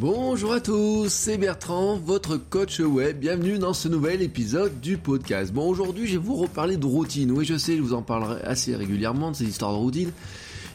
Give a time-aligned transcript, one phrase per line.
[0.00, 3.20] Bonjour à tous, c'est Bertrand, votre coach web.
[3.20, 5.52] Bienvenue dans ce nouvel épisode du podcast.
[5.52, 7.30] Bon, aujourd'hui, je vais vous reparler de routine.
[7.30, 10.10] Oui, je sais, je vous en parlerai assez régulièrement de ces histoires de routine.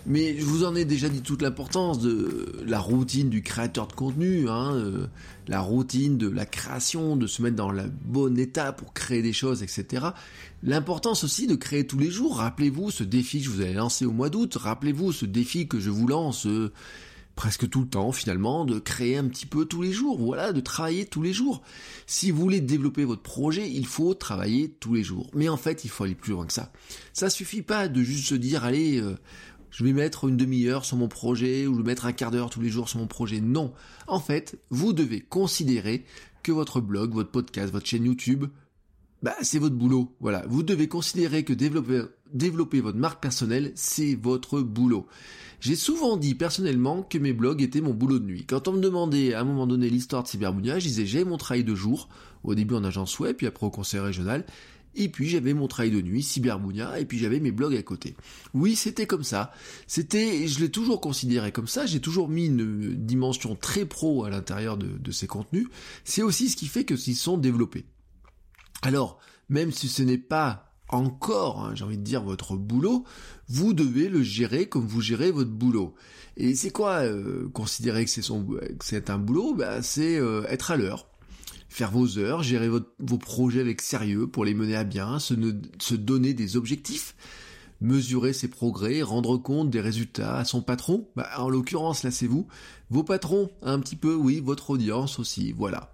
[0.07, 3.93] Mais je vous en ai déjà dit toute l'importance de la routine du créateur de
[3.93, 5.07] contenu, hein, euh,
[5.49, 9.33] la routine de la création, de se mettre dans le bon état pour créer des
[9.33, 10.07] choses, etc.
[10.63, 12.37] L'importance aussi de créer tous les jours.
[12.37, 14.55] Rappelez-vous ce défi que je vous avais lancé au mois d'août.
[14.55, 16.71] Rappelez-vous ce défi que je vous lance euh,
[17.39, 20.59] presque tout le temps finalement, de créer un petit peu tous les jours, voilà, de
[20.59, 21.61] travailler tous les jours.
[22.05, 25.31] Si vous voulez développer votre projet, il faut travailler tous les jours.
[25.33, 26.69] Mais en fait, il faut aller plus loin que ça.
[27.13, 29.15] Ça suffit pas de juste se dire, allez, euh,
[29.71, 32.49] je vais mettre une demi-heure sur mon projet ou je vais mettre un quart d'heure
[32.49, 33.39] tous les jours sur mon projet.
[33.39, 33.71] Non.
[34.07, 36.03] En fait, vous devez considérer
[36.43, 38.47] que votre blog, votre podcast, votre chaîne YouTube,
[39.23, 40.13] bah, c'est votre boulot.
[40.19, 40.43] Voilà.
[40.49, 42.01] Vous devez considérer que développer,
[42.33, 45.07] développer votre marque personnelle, c'est votre boulot.
[45.59, 48.45] J'ai souvent dit personnellement que mes blogs étaient mon boulot de nuit.
[48.45, 51.37] Quand on me demandait à un moment donné l'histoire de Cybermounia, je disais j'ai mon
[51.37, 52.07] travail de jour,
[52.43, 54.45] au début en agence web, puis après au conseil régional,
[54.95, 58.15] et puis j'avais mon travail de nuit, Cybermounia, et puis j'avais mes blogs à côté.
[58.53, 59.51] Oui, c'était comme ça.
[59.85, 64.29] C'était, je l'ai toujours considéré comme ça, j'ai toujours mis une dimension très pro à
[64.29, 65.67] l'intérieur de, de ces contenus.
[66.05, 67.85] C'est aussi ce qui fait que s'ils sont développés.
[68.81, 69.19] Alors,
[69.49, 73.03] même si ce n'est pas encore, hein, j'ai envie de dire, votre boulot,
[73.47, 75.93] vous devez le gérer comme vous gérez votre boulot.
[76.37, 78.45] Et c'est quoi euh, considérer que c'est son,
[78.81, 79.53] c'est un boulot?
[79.53, 81.07] Bah, C'est euh, être à l'heure,
[81.67, 86.33] faire vos heures, gérer vos projets avec sérieux pour les mener à bien, se donner
[86.33, 87.15] des objectifs,
[87.81, 91.07] mesurer ses progrès, rendre compte des résultats à son patron.
[91.15, 92.47] Bah, en l'occurrence, là, c'est vous.
[92.89, 95.91] Vos patrons, un petit peu, oui, votre audience aussi, voilà.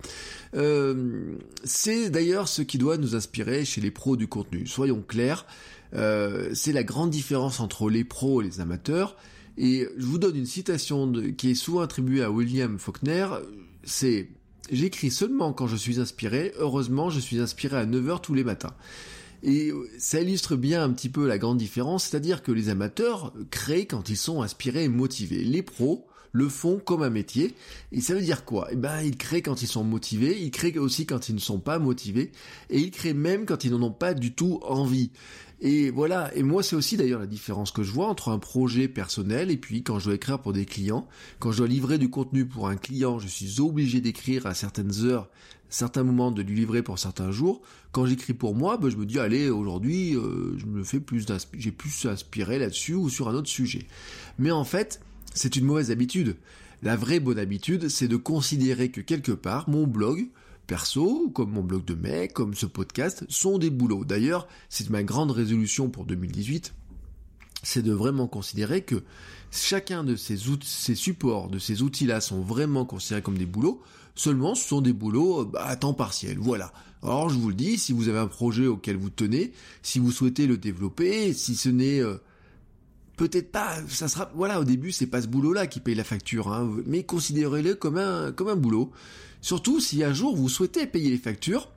[0.56, 4.66] Euh, c'est d'ailleurs ce qui doit nous inspirer chez les pros du contenu.
[4.66, 5.46] Soyons clairs,
[5.94, 9.16] euh, c'est la grande différence entre les pros et les amateurs.
[9.58, 13.28] Et je vous donne une citation qui est souvent attribuée à William Faulkner.
[13.84, 14.30] C'est
[14.72, 16.52] J'écris seulement quand je suis inspiré.
[16.58, 18.74] Heureusement, je suis inspiré à 9h tous les matins.
[19.46, 23.86] Et ça illustre bien un petit peu la grande différence, c'est-à-dire que les amateurs créent
[23.86, 25.44] quand ils sont inspirés et motivés.
[25.44, 27.56] Les pros le font comme un métier.
[27.94, 28.68] Et ça veut dire quoi?
[28.72, 31.60] Eh ben, ils créent quand ils sont motivés, ils créent aussi quand ils ne sont
[31.60, 32.32] pas motivés,
[32.70, 35.12] et ils créent même quand ils n'en ont pas du tout envie.
[35.62, 38.90] Et voilà, et moi c'est aussi d'ailleurs la différence que je vois entre un projet
[38.90, 41.08] personnel et puis quand je dois écrire pour des clients,
[41.40, 45.06] quand je dois livrer du contenu pour un client, je suis obligé d'écrire à certaines
[45.06, 45.30] heures,
[45.70, 47.62] certains moments de lui livrer pour certains jours.
[47.92, 51.26] Quand j'écris pour moi, ben, je me dis allez aujourd'hui euh, je me fais plus
[51.58, 53.88] j'ai plus inspiré là-dessus ou sur un autre sujet.
[54.40, 55.02] Mais en fait,
[55.34, 56.36] c'est une mauvaise habitude.
[56.84, 60.28] La vraie bonne habitude, c'est de considérer que quelque part mon blog,
[60.68, 64.06] perso, comme mon blog de mai, comme ce podcast, sont des boulots.
[64.06, 66.74] D'ailleurs, c'est ma grande résolution pour 2018,
[67.64, 69.04] c'est de vraiment considérer que
[69.52, 73.82] chacun de ces, ces supports, de ces outils-là sont vraiment considérés comme des boulots,
[74.16, 76.72] seulement ce sont des boulots bah, à temps partiel, voilà.
[77.04, 79.52] Alors je vous le dis, si vous avez un projet auquel vous tenez,
[79.84, 82.00] si vous souhaitez le développer, si ce n'est...
[82.00, 82.18] Euh,
[83.18, 86.52] peut-être pas, ça sera, voilà, au début, c'est pas ce boulot-là qui paye la facture,
[86.52, 88.92] hein, mais considérez-le comme un, comme un boulot.
[89.42, 91.70] Surtout si un jour vous souhaitez payer les factures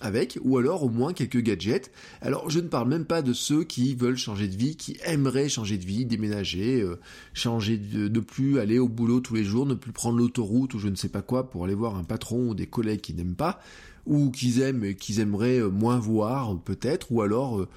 [0.00, 1.90] avec, ou alors au moins quelques gadgets.
[2.20, 5.48] Alors je ne parle même pas de ceux qui veulent changer de vie, qui aimeraient
[5.48, 6.98] changer de vie, déménager, euh,
[7.32, 10.78] changer de ne plus aller au boulot tous les jours, ne plus prendre l'autoroute ou
[10.78, 13.36] je ne sais pas quoi pour aller voir un patron ou des collègues qui n'aiment
[13.36, 13.60] pas,
[14.06, 17.68] ou qu'ils aiment, qu'ils aimeraient euh, moins voir peut-être, ou alors euh,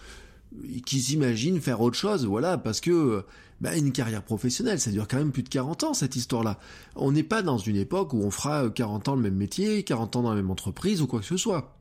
[0.85, 3.23] qui s'imaginent faire autre chose, voilà, parce que
[3.61, 6.59] bah, une carrière professionnelle, ça dure quand même plus de 40 ans cette histoire-là.
[6.95, 10.15] On n'est pas dans une époque où on fera 40 ans le même métier, 40
[10.15, 11.76] ans dans la même entreprise ou quoi que ce soit.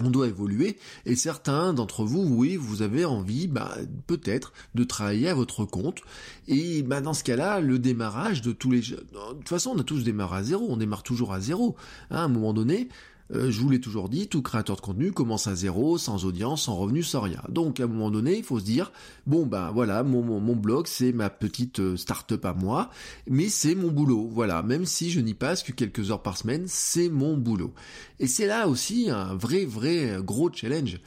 [0.00, 0.76] On doit évoluer
[1.06, 3.76] et certains d'entre vous, oui, vous avez envie, bah,
[4.06, 6.00] peut-être, de travailler à votre compte.
[6.48, 8.80] Et bah, dans ce cas-là, le démarrage de tous les...
[8.80, 8.96] De
[9.38, 11.76] toute façon, on a tous démarré à zéro, on démarre toujours à zéro.
[12.10, 12.88] Hein, à un moment donné,
[13.34, 16.62] euh, je vous l'ai toujours dit, tout créateur de contenu commence à zéro, sans audience,
[16.62, 17.42] sans revenu, sans rien.
[17.48, 18.92] Donc à un moment donné, il faut se dire,
[19.26, 22.90] bon ben voilà, mon, mon, blog, c'est ma petite euh, start-up à moi,
[23.28, 24.28] mais c'est mon boulot.
[24.32, 27.72] Voilà, même si je n'y passe que quelques heures par semaine, c'est mon boulot.
[28.20, 31.00] Et c'est là aussi un vrai, vrai gros challenge.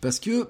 [0.00, 0.48] Parce que,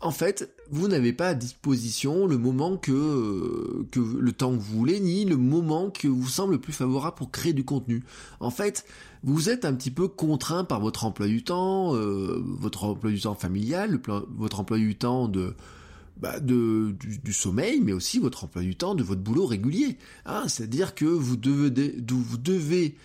[0.00, 5.00] en fait, vous n'avez pas à disposition le moment que, le temps que vous voulez,
[5.00, 8.04] ni le moment que vous semble le plus favorable pour créer du contenu.
[8.38, 8.84] En fait,
[9.24, 13.20] vous êtes un petit peu contraint par votre emploi du temps, euh, votre emploi du
[13.20, 14.00] temps familial,
[14.36, 15.54] votre emploi du temps de,
[16.16, 19.98] bah, de, du, sommeil, mais aussi votre emploi du temps de votre boulot régulier.
[20.26, 22.96] Hein, C'est-à-dire que vous devez, vous devez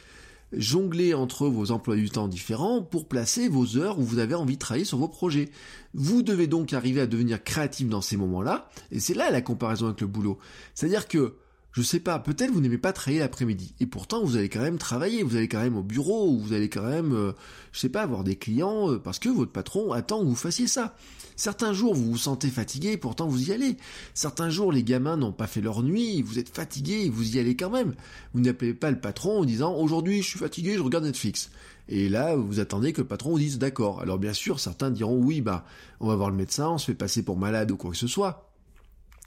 [0.58, 4.56] jongler entre vos emplois du temps différents pour placer vos heures où vous avez envie
[4.56, 5.50] de travailler sur vos projets.
[5.94, 9.88] Vous devez donc arriver à devenir créatif dans ces moments-là, et c'est là la comparaison
[9.88, 10.38] avec le boulot.
[10.74, 11.36] C'est-à-dire que
[11.76, 14.78] je sais pas, peut-être vous n'aimez pas travailler l'après-midi, et pourtant vous allez quand même
[14.78, 17.34] travailler, vous allez quand même au bureau, ou vous allez quand même, euh,
[17.74, 20.68] je sais pas, avoir des clients, euh, parce que votre patron attend que vous fassiez
[20.68, 20.96] ça.
[21.36, 23.76] Certains jours vous vous sentez fatigué, pourtant vous y allez.
[24.14, 27.58] Certains jours les gamins n'ont pas fait leur nuit, vous êtes fatigué, vous y allez
[27.58, 27.94] quand même.
[28.34, 31.50] Vous n'appelez pas le patron en disant aujourd'hui je suis fatigué, je regarde Netflix.
[31.90, 34.00] Et là, vous attendez que le patron vous dise d'accord.
[34.00, 35.66] Alors bien sûr, certains diront oui, bah,
[36.00, 38.08] on va voir le médecin, on se fait passer pour malade ou quoi que ce
[38.08, 38.45] soit.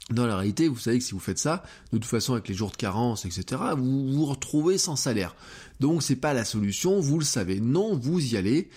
[0.09, 2.55] Dans la réalité, vous savez que si vous faites ça, de toute façon avec les
[2.55, 5.35] jours de carence, etc., vous vous retrouvez sans salaire.
[5.79, 7.59] Donc c'est pas la solution, vous le savez.
[7.59, 8.69] Non, vous y allez.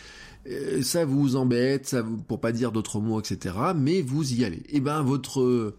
[0.49, 3.55] Euh, ça vous embête, ça vous, pour pas dire d'autres mots, etc.
[3.77, 4.59] Mais vous y allez.
[4.69, 5.77] Et eh ben votre euh,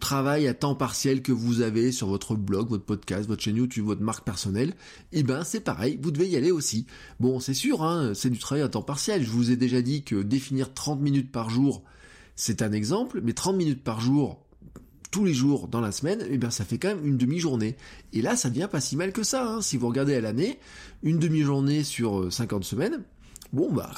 [0.00, 3.84] travail à temps partiel que vous avez sur votre blog, votre podcast, votre chaîne YouTube,
[3.84, 4.74] votre marque personnelle,
[5.12, 6.86] eh ben c'est pareil, vous devez y aller aussi.
[7.20, 9.22] Bon, c'est sûr, hein, c'est du travail à temps partiel.
[9.24, 11.82] Je vous ai déjà dit que définir 30 minutes par jour,
[12.36, 14.43] c'est un exemple, mais 30 minutes par jour,
[15.14, 17.76] tous les jours dans la semaine, eh bien ça fait quand même une demi-journée.
[18.12, 19.48] Et là, ça devient pas si mal que ça.
[19.48, 19.62] Hein.
[19.62, 20.58] Si vous regardez à l'année,
[21.04, 23.00] une demi-journée sur 50 euh, semaines,
[23.52, 23.92] bon bah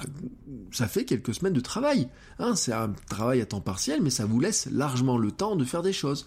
[0.73, 2.09] ça fait quelques semaines de travail.
[2.39, 2.55] Hein.
[2.55, 5.81] C'est un travail à temps partiel, mais ça vous laisse largement le temps de faire
[5.81, 6.27] des choses.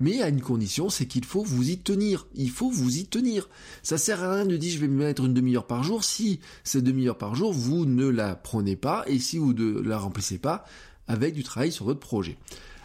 [0.00, 2.26] Mais à une condition, c'est qu'il faut vous y tenir.
[2.34, 3.48] Il faut vous y tenir.
[3.82, 6.40] Ça sert à rien de dire je vais me mettre une demi-heure par jour si
[6.62, 10.36] cette demi-heure par jour vous ne la prenez pas et si vous ne la remplissez
[10.36, 10.66] pas
[11.08, 12.36] avec du travail sur votre projet.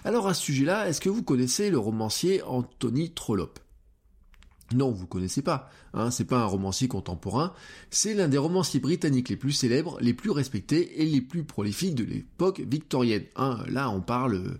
[0.03, 3.59] Alors à ce sujet-là, est-ce que vous connaissez le romancier Anthony Trollope?
[4.74, 5.69] Non, vous connaissez pas.
[5.94, 7.53] Hein, c'est pas un romancier contemporain.
[7.89, 11.95] C'est l'un des romanciers britanniques les plus célèbres, les plus respectés et les plus prolifiques
[11.95, 13.24] de l'époque victorienne.
[13.36, 14.59] Hein, là, on parle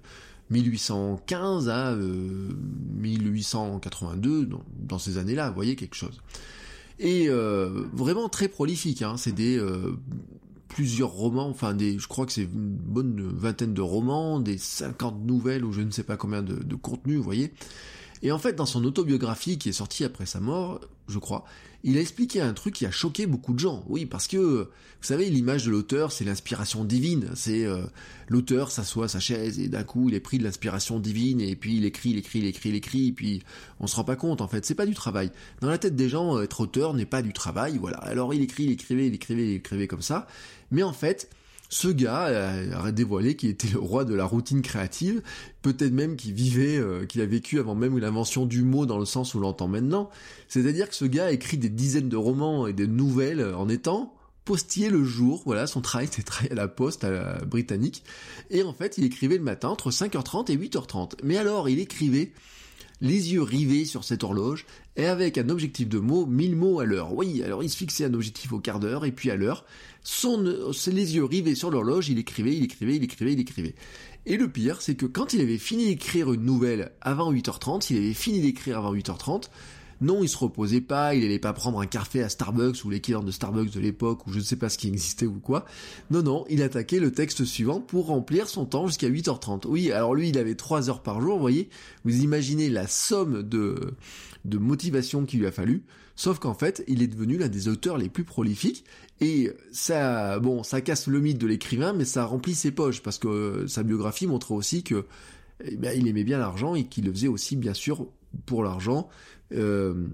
[0.50, 4.50] 1815 euh, à 1882, euh,
[4.80, 5.50] dans, ces années-là.
[5.50, 6.22] Vous voyez quelque chose.
[7.00, 9.02] Et euh, vraiment très prolifique.
[9.02, 9.60] Hein, c'est des
[10.72, 15.26] plusieurs romans, enfin des, je crois que c'est une bonne vingtaine de romans, des 50
[15.26, 17.52] nouvelles ou je ne sais pas combien de, de contenus, vous voyez.
[18.24, 21.44] Et en fait, dans son autobiographie qui est sortie après sa mort, je crois,
[21.84, 23.84] il a expliqué un truc qui a choqué beaucoup de gens.
[23.88, 24.68] Oui, parce que, vous
[25.08, 27.32] savez, l'image de l'auteur, c'est l'inspiration divine.
[27.34, 27.82] C'est euh,
[28.28, 31.56] l'auteur s'assoit à sa chaise et d'un coup, il est pris de l'inspiration divine et
[31.56, 33.44] puis il écrit, il écrit, il écrit, il écrit, et puis
[33.80, 34.64] on se rend pas compte, en fait.
[34.64, 35.32] C'est pas du travail.
[35.62, 37.98] Dans la tête des gens, être auteur n'est pas du travail, voilà.
[37.98, 40.28] Alors il écrit, il écrivait, il écrivait, il écrivait comme ça.
[40.72, 41.30] Mais en fait,
[41.70, 42.26] ce gars
[42.84, 45.22] a dévoilé qu'il était le roi de la routine créative,
[45.62, 49.06] peut-être même qu'il vivait, euh, qu'il a vécu avant même l'invention du mot dans le
[49.06, 50.10] sens où on l'entend maintenant.
[50.50, 54.14] C'est-à-dire que ce gars a écrit des dizaines de romans et des nouvelles en étant
[54.44, 58.04] postier le jour, voilà, son travail c'était travailler à la poste à britannique,
[58.50, 61.14] et en fait il écrivait le matin entre 5h30 et 8h30.
[61.24, 62.32] Mais alors il écrivait
[63.02, 64.66] les yeux rivés sur cette horloge,
[64.96, 67.14] et avec un objectif de mots, 1000 mots à l'heure.
[67.14, 69.66] Oui, alors il se fixait un objectif au quart d'heure, et puis à l'heure,
[70.04, 73.76] son, les yeux rivés sur l'horloge, il écrivait, il écrivait, il écrivait, il écrivait.
[74.26, 77.98] Et le pire, c'est que quand il avait fini d'écrire une nouvelle avant 8h30, il
[77.98, 79.50] avait fini d'écrire avant 8h30,
[80.02, 83.24] non, il se reposait pas, il allait pas prendre un café à Starbucks ou l'équivalent
[83.24, 85.66] de Starbucks de l'époque ou je ne sais pas ce qui existait ou quoi.
[86.10, 89.68] Non, non, il attaquait le texte suivant pour remplir son temps jusqu'à 8h30.
[89.68, 91.70] Oui, alors lui, il avait 3 heures par jour, vous voyez.
[92.04, 93.94] Vous imaginez la somme de,
[94.46, 95.84] de motivation qu'il lui a fallu.
[96.16, 98.84] Sauf qu'en fait, il est devenu l'un des auteurs les plus prolifiques
[99.22, 103.20] et ça, bon, ça casse le mythe de l'écrivain, mais ça remplit ses poches parce
[103.20, 105.06] que sa biographie montrait aussi que,
[105.64, 108.08] eh ben, il aimait bien l'argent et qu'il le faisait aussi, bien sûr,
[108.46, 109.10] pour l'argent.
[109.54, 110.08] Euh,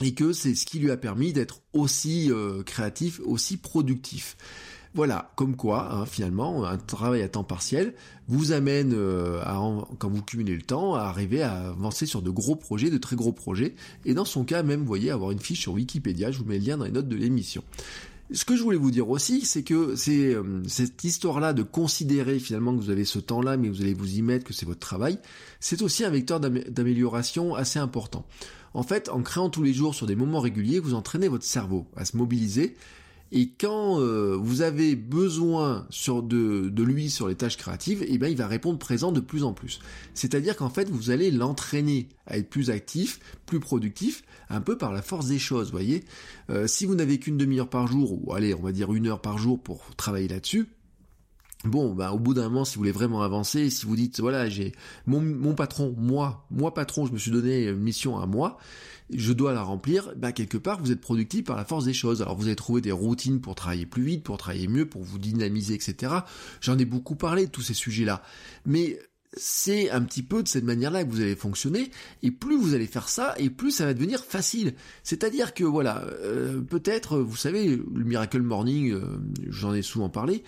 [0.00, 4.36] et que c'est ce qui lui a permis d'être aussi euh, créatif, aussi productif.
[4.94, 7.94] Voilà, comme quoi, hein, finalement, un travail à temps partiel
[8.28, 9.42] vous amène, euh,
[9.98, 13.16] quand vous cumulez le temps, à arriver à avancer sur de gros projets, de très
[13.16, 16.38] gros projets, et dans son cas même, vous voyez, avoir une fiche sur Wikipédia, je
[16.38, 17.64] vous mets le lien dans les notes de l'émission.
[18.32, 22.38] Ce que je voulais vous dire aussi, c'est que c'est euh, cette histoire-là de considérer
[22.38, 24.80] finalement que vous avez ce temps-là, mais vous allez vous y mettre, que c'est votre
[24.80, 25.18] travail,
[25.60, 28.24] c'est aussi un vecteur d'amélioration assez important.
[28.72, 31.86] En fait, en créant tous les jours sur des moments réguliers, vous entraînez votre cerveau
[31.96, 32.74] à se mobiliser
[33.36, 38.28] et quand euh, vous avez besoin sur de, lui sur les tâches créatives, eh bien
[38.28, 39.80] il va répondre présent de plus en plus.
[40.14, 44.92] C'est-à-dire qu'en fait vous allez l'entraîner à être plus actif, plus productif, un peu par
[44.92, 46.04] la force des choses, voyez.
[46.48, 49.20] Euh, si vous n'avez qu'une demi-heure par jour, ou allez on va dire une heure
[49.20, 50.68] par jour pour travailler là-dessus,
[51.64, 54.50] Bon, bah, au bout d'un moment, si vous voulez vraiment avancer, si vous dites, voilà,
[54.50, 54.72] j'ai
[55.06, 58.58] mon, patron, moi, moi patron, je me suis donné une mission à moi,
[59.10, 62.20] je dois la remplir, bah, quelque part, vous êtes productif par la force des choses.
[62.20, 65.18] Alors, vous allez trouver des routines pour travailler plus vite, pour travailler mieux, pour vous
[65.18, 66.12] dynamiser, etc.
[66.60, 68.22] J'en ai beaucoup parlé de tous ces sujets-là.
[68.66, 68.98] Mais,
[69.36, 71.90] c'est un petit peu de cette manière-là que vous allez fonctionner,
[72.22, 74.74] et plus vous allez faire ça, et plus ça va devenir facile.
[75.02, 79.00] C'est-à-dire que voilà, euh, peut-être, vous savez, le Miracle Morning, euh,
[79.48, 80.44] j'en ai souvent parlé,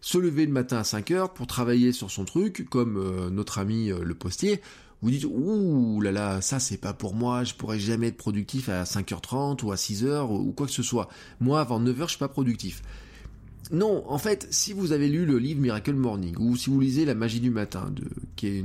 [0.00, 3.58] se lever le matin à 5 heures pour travailler sur son truc, comme euh, notre
[3.58, 4.60] ami le postier,
[5.02, 8.68] vous dites ouh là là ça c'est pas pour moi je pourrais jamais être productif
[8.68, 11.08] à 5h30 ou à 6h ou quoi que ce soit.
[11.40, 12.82] Moi avant 9h je suis pas productif.
[13.70, 17.04] Non, en fait, si vous avez lu le livre Miracle Morning, ou si vous lisez
[17.04, 18.64] La magie du matin, de, qui est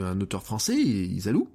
[0.00, 1.48] un auteur français, Isalou,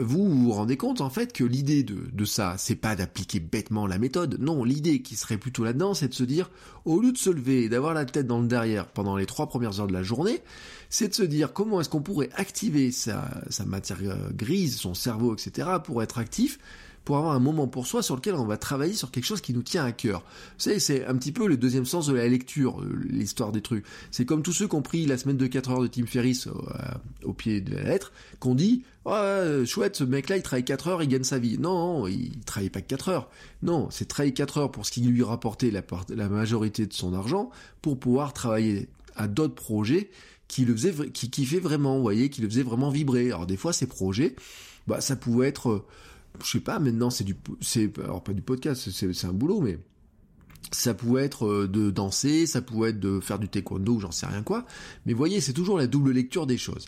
[0.00, 3.86] vous vous rendez compte en fait que l'idée de, de ça, c'est pas d'appliquer bêtement
[3.86, 4.38] la méthode.
[4.40, 6.50] Non, l'idée qui serait plutôt là-dedans, c'est de se dire,
[6.84, 9.48] au lieu de se lever et d'avoir la tête dans le derrière pendant les trois
[9.48, 10.40] premières heures de la journée,
[10.88, 13.98] c'est de se dire comment est-ce qu'on pourrait activer sa, sa matière
[14.32, 16.58] grise, son cerveau, etc., pour être actif
[17.04, 19.54] pour avoir un moment pour soi sur lequel on va travailler sur quelque chose qui
[19.54, 20.20] nous tient à cœur.
[20.20, 23.62] Vous savez, c'est un petit peu le deuxième sens de la lecture, euh, l'histoire des
[23.62, 23.84] trucs.
[24.10, 26.46] C'est comme tous ceux qui ont pris la semaine de 4 heures de Tim Ferriss
[26.46, 30.64] au, euh, au pied de la lettre, qu'on dit oh, chouette, ce mec-là, il travaille
[30.64, 31.58] 4 heures, il gagne sa vie.
[31.58, 33.30] Non, il travaille pas que 4 heures.
[33.62, 37.50] Non, c'est travailler 4 heures pour ce qui lui rapportait la, majorité de son argent,
[37.82, 40.10] pour pouvoir travailler à d'autres projets
[40.48, 43.26] qui le faisait, qui vraiment, vous voyez, qui le faisait vraiment vibrer.
[43.26, 44.34] Alors des fois, ces projets,
[44.86, 45.84] bah, ça pouvait être
[46.42, 49.78] je sais pas, maintenant c'est du, c'est, du podcast, c'est, un boulot, mais
[50.72, 54.26] ça pouvait être euh, de danser, ça pouvait être de faire du taekwondo, j'en sais
[54.26, 54.66] rien quoi.
[55.06, 56.86] Mais voyez, c'est toujours la double lecture des choses.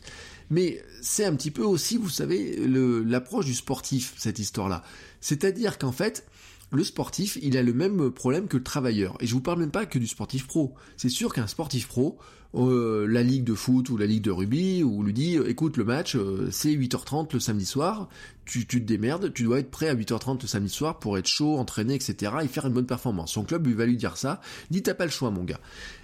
[0.51, 4.83] Mais c'est un petit peu aussi, vous savez, l'approche du sportif, cette histoire-là.
[5.21, 6.27] C'est-à-dire qu'en fait,
[6.71, 9.17] le sportif, il a le même problème que le travailleur.
[9.21, 10.75] Et je vous parle même pas que du sportif pro.
[10.97, 12.19] C'est sûr qu'un sportif pro,
[12.55, 15.85] euh, la ligue de foot ou la ligue de rugby, ou lui dit, écoute, le
[15.85, 18.09] match, euh, c'est 8h30 le samedi soir,
[18.45, 21.27] tu, tu te démerdes, tu dois être prêt à 8h30 le samedi soir pour être
[21.27, 22.33] chaud, entraîné, etc.
[22.43, 23.33] et faire une bonne performance.
[23.33, 24.41] Son club lui va lui dire ça,
[24.71, 25.61] dit t'as pas le choix mon gars.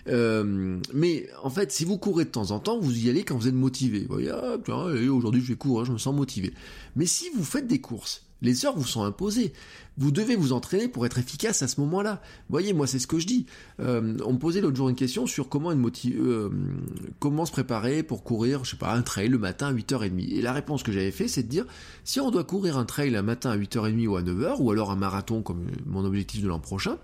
[0.09, 3.37] Euh, mais en fait, si vous courez de temps en temps, vous y allez quand
[3.37, 4.01] vous êtes motivé.
[4.01, 4.57] Vous voyez, ah,
[5.11, 6.55] aujourd'hui je vais courir, je me sens motivé.
[6.97, 9.53] Mais si vous faites des courses, les heures vous sont imposées.
[9.97, 12.23] Vous devez vous entraîner pour être efficace à ce moment-là.
[12.49, 13.47] Voyez, moi c'est ce que je dis.
[13.81, 16.51] Euh, on me posait l'autre jour une question sur euh,
[17.19, 20.33] comment se préparer pour courir, je sais pas, un trail le matin à 8h30.
[20.33, 21.67] Et la réponse que j'avais fait, c'est de dire,
[22.05, 24.91] si on doit courir un trail un matin à 8h30 ou à 9h, ou alors
[24.91, 26.99] un marathon comme mon objectif de l'an prochain,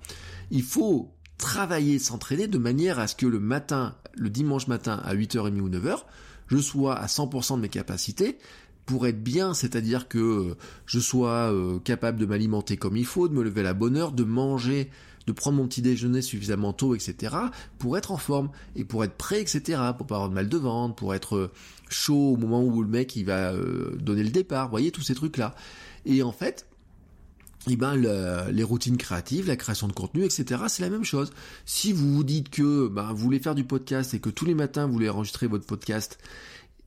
[0.51, 5.15] il faut travailler, s'entraîner de manière à ce que le matin, le dimanche matin à
[5.15, 5.99] 8h30 ou 9h,
[6.47, 8.39] je sois à 100% de mes capacités
[8.87, 13.35] pour être bien, c'est-à-dire que je sois euh, capable de m'alimenter comme il faut, de
[13.35, 14.91] me lever à la bonne heure, de manger,
[15.27, 17.35] de prendre mon petit déjeuner suffisamment tôt, etc.,
[17.79, 20.59] pour être en forme et pour être prêt, etc., pour pas avoir de mal de
[20.59, 21.53] ventre, pour être euh,
[21.89, 25.03] chaud au moment où le mec il va euh, donner le départ, vous voyez tous
[25.03, 25.55] ces trucs là.
[26.05, 26.67] Et en fait,
[27.71, 30.65] eh ben les routines créatives, la création de contenu, etc.
[30.69, 31.33] C'est la même chose.
[31.65, 34.55] Si vous vous dites que ben, vous voulez faire du podcast et que tous les
[34.55, 36.19] matins vous voulez enregistrer votre podcast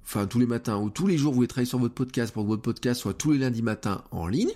[0.07, 2.43] enfin tous les matins ou tous les jours vous voulez travailler sur votre podcast pour
[2.43, 4.53] que votre podcast soit tous les lundis matins en ligne,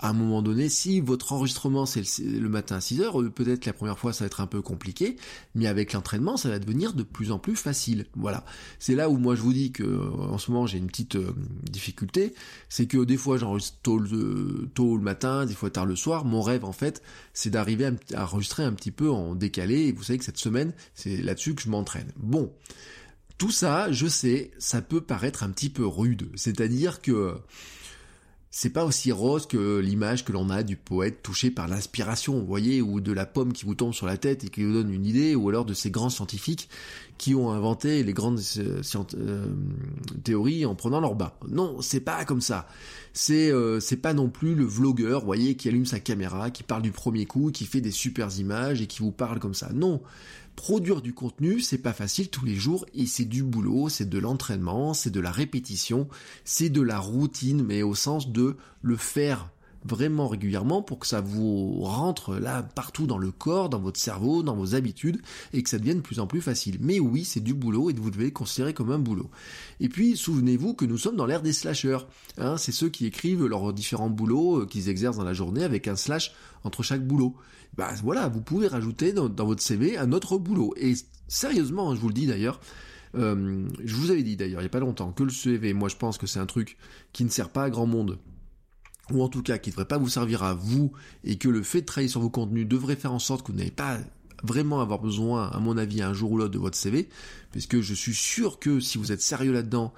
[0.00, 3.64] à un moment donné, si votre enregistrement c'est le, matin à 6 heures, euh, peut-être
[3.64, 5.16] la première fois ça va être un peu compliqué,
[5.54, 8.06] mais avec l'entraînement ça va devenir de plus en plus facile.
[8.14, 8.44] Voilà.
[8.78, 11.16] C'est là où moi je vous dis que euh, en ce moment j'ai une petite
[11.16, 11.32] euh,
[11.70, 12.34] difficulté,
[12.68, 16.24] c'est que des fois j'enregistre tôt le, matin, des fois tard le soir.
[16.24, 17.00] Mon rêve en fait
[17.32, 20.38] c'est d'arriver à, à enregistrer un petit peu en décalé, et vous savez que cette
[20.38, 22.12] semaine c'est là-dessus que je m'entraîne.
[22.16, 22.52] Bon.
[23.38, 26.28] Tout ça, je sais, ça peut paraître un petit peu rude.
[26.34, 27.34] C'est-à-dire que
[28.56, 32.80] c'est pas aussi rose que l'image que l'on a du poète touché par l'inspiration, voyez,
[32.80, 35.04] ou de la pomme qui vous tombe sur la tête et qui vous donne une
[35.04, 36.68] idée, ou alors de ces grands scientifiques
[37.18, 38.80] qui ont inventé les grandes euh,
[39.16, 39.46] euh,
[40.22, 41.32] théories en prenant leur bain.
[41.48, 42.68] Non, c'est pas comme ça.
[43.12, 46.62] C'est euh, c'est pas non plus le vlogueur, vous voyez, qui allume sa caméra, qui
[46.62, 49.70] parle du premier coup, qui fait des super images et qui vous parle comme ça.
[49.72, 50.00] Non,
[50.56, 54.18] Produire du contenu, c'est pas facile tous les jours et c'est du boulot, c'est de
[54.18, 56.08] l'entraînement, c'est de la répétition,
[56.44, 59.50] c'est de la routine, mais au sens de le faire
[59.84, 64.42] vraiment régulièrement pour que ça vous rentre là partout dans le corps, dans votre cerveau,
[64.42, 65.20] dans vos habitudes
[65.52, 66.78] et que ça devienne de plus en plus facile.
[66.80, 69.30] Mais oui, c'est du boulot et vous devez le considérer comme un boulot.
[69.80, 72.06] Et puis, souvenez-vous que nous sommes dans l'ère des slashers.
[72.38, 75.88] Hein, c'est ceux qui écrivent leurs différents boulots euh, qu'ils exercent dans la journée avec
[75.88, 76.32] un slash
[76.64, 77.36] entre chaque boulot
[77.76, 80.74] bah voilà, vous pouvez rajouter dans, votre CV un autre boulot.
[80.76, 80.94] Et
[81.26, 82.60] sérieusement, hein, je vous le dis d'ailleurs,
[83.16, 85.88] euh, je vous avais dit d'ailleurs il n'y a pas longtemps que le CV, moi
[85.88, 86.76] je pense que c'est un truc
[87.12, 88.18] qui ne sert pas à grand monde,
[89.12, 90.92] ou en tout cas qui ne devrait pas vous servir à vous,
[91.24, 93.58] et que le fait de travailler sur vos contenus devrait faire en sorte que vous
[93.58, 93.98] n'avez pas
[94.42, 97.08] vraiment avoir besoin, à mon avis, un jour ou l'autre de votre CV,
[97.52, 99.92] puisque je suis sûr que si vous êtes sérieux là-dedans,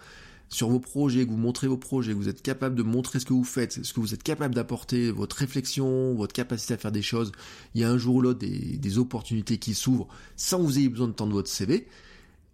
[0.49, 3.27] sur vos projets, que vous montrez vos projets, que vous êtes capable de montrer ce
[3.27, 6.93] que vous faites, ce que vous êtes capable d'apporter, votre réflexion, votre capacité à faire
[6.93, 7.33] des choses,
[7.75, 10.79] il y a un jour ou l'autre des, des opportunités qui s'ouvrent sans que vous
[10.79, 11.89] ayez besoin de temps de votre CV.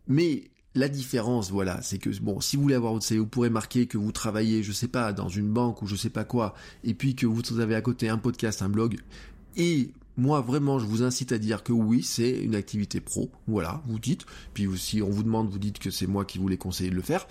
[0.08, 3.50] Mais la différence, voilà, c'est que bon, si vous voulez avoir votre CV, vous pourrez
[3.50, 6.54] marquer que vous travaillez, je sais pas, dans une banque ou je sais pas quoi,
[6.82, 8.98] et puis que vous avez à côté un podcast, un blog,
[9.56, 13.82] et moi vraiment je vous incite à dire que oui c'est une activité pro, voilà,
[13.86, 14.24] vous dites,
[14.54, 16.96] puis si on vous demande, vous dites que c'est moi qui vous l'ai conseillé de
[16.96, 17.26] le faire,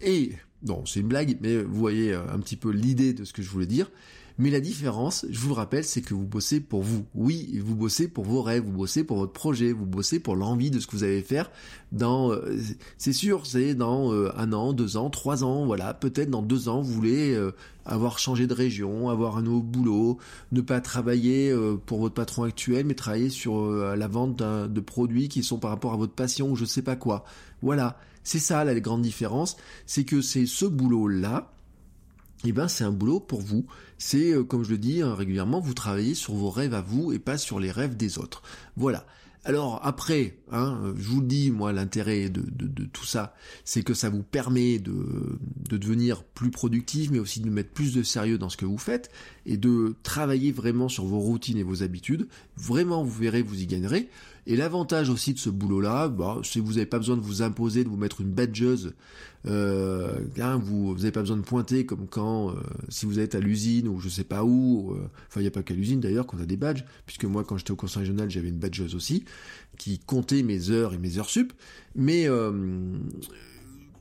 [0.00, 3.32] et, non, c'est une blague, mais vous voyez euh, un petit peu l'idée de ce
[3.32, 3.90] que je voulais dire.
[4.38, 7.06] Mais la différence, je vous le rappelle, c'est que vous bossez pour vous.
[7.14, 10.70] Oui, vous bossez pour vos rêves, vous bossez pour votre projet, vous bossez pour l'envie
[10.70, 11.50] de ce que vous allez faire
[11.92, 12.56] dans, euh,
[12.98, 16.68] c'est sûr, c'est dans euh, un an, deux ans, trois ans, voilà, peut-être dans deux
[16.68, 17.38] ans, vous voulez
[17.84, 20.18] avoir changé de région, avoir un nouveau boulot,
[20.52, 21.54] ne pas travailler
[21.86, 25.94] pour votre patron actuel, mais travailler sur la vente de produits qui sont par rapport
[25.94, 27.24] à votre passion ou je sais pas quoi.
[27.62, 27.96] Voilà.
[28.26, 31.52] C'est ça la grande différence, c'est que c'est ce boulot-là,
[32.44, 33.66] eh ben c'est un boulot pour vous.
[33.98, 37.12] C'est euh, comme je le dis hein, régulièrement, vous travaillez sur vos rêves à vous
[37.12, 38.42] et pas sur les rêves des autres.
[38.76, 39.06] Voilà.
[39.46, 42.42] Alors après, hein, je vous le dis, moi, l'intérêt de,
[42.92, 43.32] tout ça,
[43.64, 45.38] c'est que ça vous permet de,
[45.68, 48.76] de, devenir plus productif, mais aussi de mettre plus de sérieux dans ce que vous
[48.76, 49.08] faites
[49.44, 52.26] et de travailler vraiment sur vos routines et vos habitudes.
[52.56, 54.08] Vraiment, vous verrez, vous y gagnerez.
[54.46, 57.82] Et l'avantage aussi de ce boulot-là, bah, c'est vous n'avez pas besoin de vous imposer,
[57.82, 58.94] de vous mettre une badgeuse.
[59.46, 62.54] Euh, hein, vous n'avez pas besoin de pointer comme quand, euh,
[62.88, 64.92] si vous êtes à l'usine ou je sais pas où.
[64.92, 67.44] Euh, enfin, il n'y a pas qu'à l'usine d'ailleurs qu'on a des badges, puisque moi,
[67.44, 69.24] quand j'étais au conseil régional, j'avais une badgeuse aussi
[69.78, 71.52] qui comptait mes heures et mes heures sup.
[71.96, 72.98] Mais euh,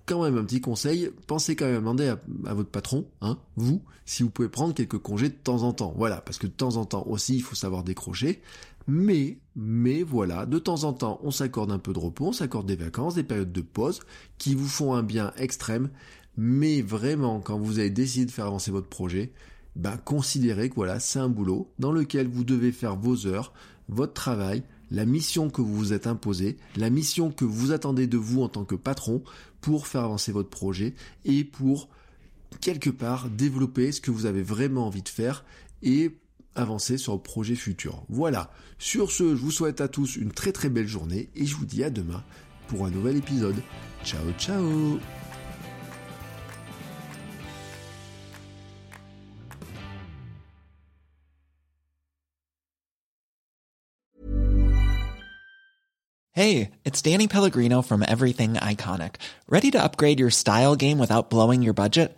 [0.05, 2.13] quand même un petit conseil, pensez quand même à demander
[2.45, 5.93] à, votre patron, hein, vous, si vous pouvez prendre quelques congés de temps en temps.
[5.97, 8.41] Voilà, parce que de temps en temps aussi, il faut savoir décrocher.
[8.87, 12.67] Mais, mais voilà, de temps en temps, on s'accorde un peu de repos, on s'accorde
[12.67, 14.01] des vacances, des périodes de pause
[14.37, 15.89] qui vous font un bien extrême.
[16.37, 19.31] Mais vraiment, quand vous avez décidé de faire avancer votre projet,
[19.75, 23.53] ben considérez que voilà, c'est un boulot dans lequel vous devez faire vos heures,
[23.89, 28.17] votre travail, la mission que vous vous êtes imposée, la mission que vous attendez de
[28.17, 29.23] vous en tant que patron
[29.61, 30.93] pour faire avancer votre projet
[31.23, 31.89] et pour
[32.61, 35.43] quelque part développer ce que vous avez vraiment envie de faire
[35.81, 36.15] et
[36.55, 38.03] avancer sur vos projets futurs.
[38.09, 38.51] Voilà.
[38.79, 41.65] Sur ce, je vous souhaite à tous une très très belle journée et je vous
[41.65, 42.23] dis à demain
[42.67, 43.55] pour un nouvel épisode.
[44.03, 44.99] Ciao ciao
[56.37, 59.15] Hey, it's Danny Pellegrino from Everything Iconic.
[59.47, 62.17] Ready to upgrade your style game without blowing your budget?